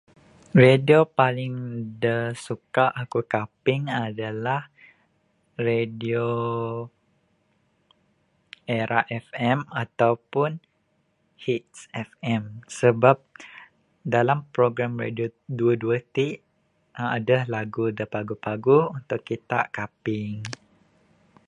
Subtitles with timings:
[0.65, 1.55] Radio paling
[2.03, 2.15] da
[2.45, 4.61] suka akuk kaping adalah
[5.69, 6.27] radio
[8.79, 10.51] Era FM atau pun
[11.45, 11.79] Hits
[12.09, 12.43] FM.
[12.79, 13.17] Sebab
[14.15, 15.25] dalam program radio
[15.57, 16.35] duwuh duwuh tik,
[16.99, 20.33] uhh aduh lagu da paguh paguh untuk kitak kaping.